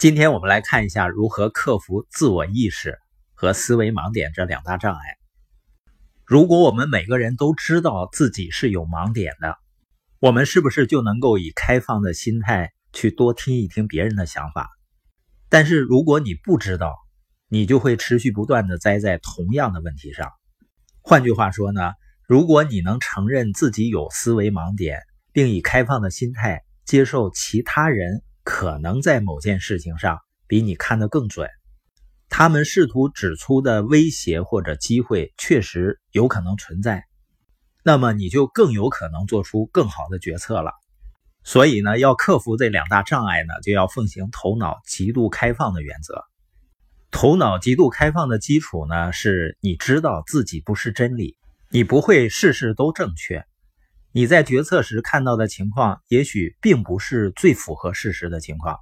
[0.00, 2.98] 今天我们来看一下如何克服自我意识
[3.34, 5.00] 和思维盲点这两大障碍。
[6.24, 9.58] 如果我们每个人都知道自己是有盲点的，
[10.18, 14.70] 我们是不是就能够以开放的心态去多听一听别人的想法？
[15.50, 16.96] 但是如果你不知道，
[17.50, 20.30] 你就会持续不断的栽在同样的问题上。
[21.02, 21.92] 换句话说呢，
[22.26, 25.02] 如果你能承认自己有思维盲点，
[25.34, 28.22] 并以开放的心态接受其他人。
[28.42, 31.48] 可能在某件事情上比你看得更准，
[32.28, 37.04] 他们试图指出的威胁或者机会确实有可能存在，
[37.84, 40.72] 那么你就更有可能做出更好的决策了。
[41.42, 46.22] 所以呢，要克服这两大障碍呢，就要奉行头脑极度开放的原则。
[47.10, 51.36] 头脑极度开放的基础呢，是你知道自己不是真理，
[51.70, 53.44] 你不会事事都正确。
[54.12, 58.76] 你在决策时看到的情况，也许并不是最符合事实的情况，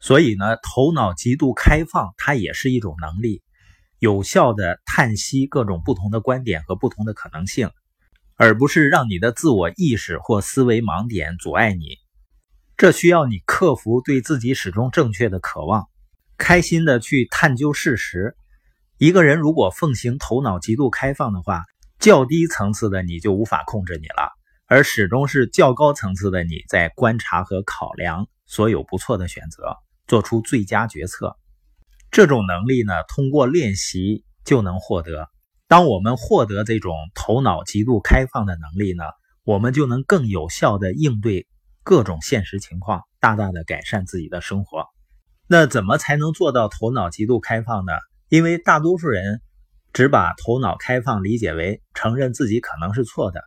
[0.00, 3.42] 所以呢，头脑极度开放，它也是一种能力，
[3.98, 7.70] 有效的探析各种不同的观点和不同的可能性，
[8.36, 11.98] 而不是让你的自我意识或思维盲点阻碍你。
[12.78, 15.86] 这需要你克服对自己始终正确的渴望，
[16.38, 18.34] 开心的去探究事实。
[18.96, 21.62] 一个人如果奉行头脑极度开放的话，
[21.98, 24.32] 较低层次的你就无法控制你了。
[24.72, 31.36] 而始终是较高层次的你在观察和考量所有不错的选择，做出最佳决策。
[32.10, 35.28] 这种能力呢，通过练习就能获得。
[35.68, 39.04] 当我们获得这种头脑极度开放的能力呢，
[39.44, 41.46] 我们就能更有效的应对
[41.82, 44.86] 各种现实情况，大大的改善自己的生活。
[45.48, 47.92] 那怎么才能做到头脑极度开放呢？
[48.30, 49.42] 因为大多数人
[49.92, 53.44] 只把头脑开放理解为承认自己可能是错的。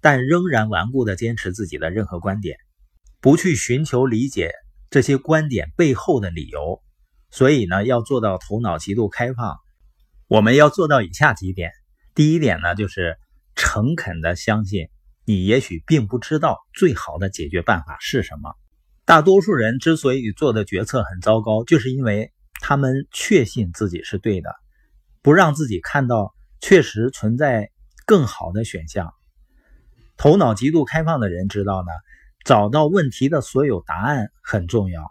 [0.00, 2.56] 但仍然顽固地坚持自己的任何观点，
[3.20, 4.52] 不去寻求理解
[4.90, 6.82] 这些观点背后的理由。
[7.30, 9.56] 所以呢，要做到头脑极度开放，
[10.26, 11.70] 我们要做到以下几点。
[12.14, 13.16] 第一点呢，就是
[13.54, 14.88] 诚恳地相信
[15.24, 18.54] 你也许并不知道最好的解决办法是什么。
[19.04, 24.50] 大多数人之所以做的决策很糟糕，就是因为他们确信自己是对的，
[25.22, 27.70] 不让自己看到确实存在
[28.06, 29.14] 更好的选项。
[30.22, 31.88] 头脑极度开放的人知道呢，
[32.44, 35.10] 找到问题的所有答案很重要，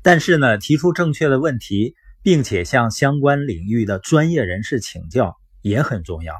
[0.00, 6.36] 但是呢，提出正确的问题，并且向相关领域的专业人士请教也很重要。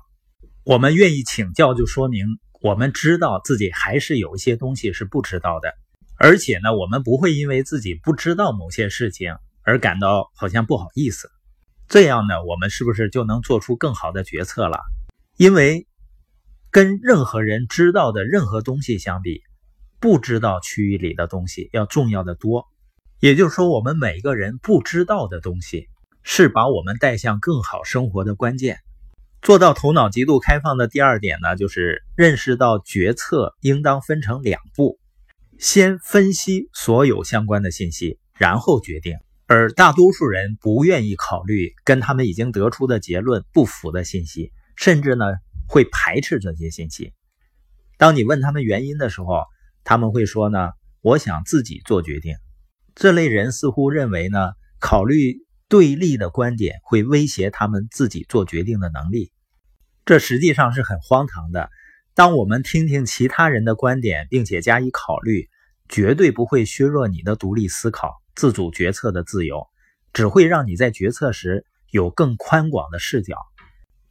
[0.62, 2.24] 我们愿意请教，就说明
[2.62, 5.74] 我们知道自己还是有一些东西是不知道的，
[6.18, 11.28] 而且呢，我们不会因为自己不知道某些事情而感到好像不好意思。
[11.88, 14.78] 这样呢，我们是不是就能做出更好的决策了？
[15.36, 15.87] 因为。
[16.70, 19.40] 跟任何人知道的任何东西相比，
[20.00, 22.66] 不知道区域里的东西要重要的多。
[23.20, 25.88] 也就是说，我们每个人不知道的东西，
[26.22, 28.78] 是把我们带向更好生活的关键。
[29.40, 34.98] 做到头脑极度开放的第二点呢，就是认识到决策应当分成两步：
[35.58, 39.16] 先分析所有相关的信息，然后决定。
[39.46, 45.24] 而大多数人不愿意考虑跟他们已经得出的结论不符的信息，甚至呢。
[45.68, 47.12] 会排斥这些信息。
[47.98, 49.44] 当你问他们原因的时候，
[49.84, 50.70] 他们会说呢
[51.02, 52.34] ：“我想自己做决定。”
[52.96, 55.36] 这类人似乎认为呢，考虑
[55.68, 59.30] 对立的观点会威胁他们自己做决定的能力。
[60.04, 61.70] 这实际上是很荒唐的。
[62.14, 65.48] 当我们听听其他人的观点，并且加以考虑，
[65.88, 69.66] 绝对不会削弱你的独立思考、自主决策的自由，
[70.12, 73.36] 只会让你在决策时有更宽广的视角。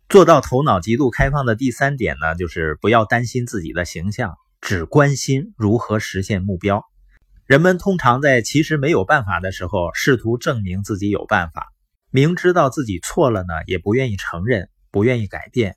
[0.10, 6.86] 做到头脑极度开放的第三点呢，就是不要担心自己的形象，只关心如何实现目标。
[7.46, 11.74] 人们通常在其实没有办法的时候，试图证明自己有办法，
[12.10, 15.76] 明知道自己错了呢，也不愿意承认，不愿意改变。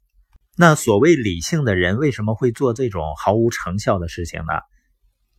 [0.56, 4.60] 那所谓理性的人为什么会做这种毫无成效的事情呢？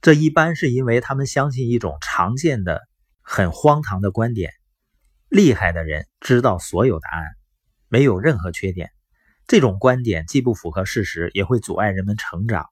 [0.01, 2.81] 这一般是因为他们相信一种常见的、
[3.21, 4.51] 很荒唐的观点：
[5.29, 7.23] 厉害的人知道所有答案。
[7.91, 8.89] 没有任何缺点，
[9.47, 12.67] 这种观点既不符合事实，也会阻碍人们成长。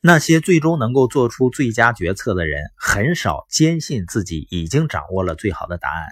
[0.00, 6.06] 那些最终能够做出最佳决策的人，很少坚信自己已经掌握了最好的答案。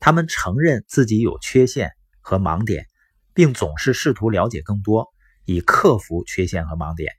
[0.00, 2.86] 他们承认自己有缺陷和盲点，
[3.32, 5.08] 并总是试图了解更多，
[5.46, 7.14] 以克服缺陷和盲点。